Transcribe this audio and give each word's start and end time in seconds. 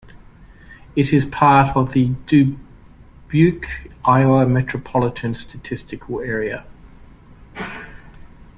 It 0.95 1.13
is 1.13 1.25
part 1.25 1.77
of 1.77 1.93
the 1.93 2.09
'Dubuque, 2.25 3.67
Iowa 4.03 4.47
Metropolitan 4.47 5.35
Statistical 5.35 6.21
Area'. 6.21 6.65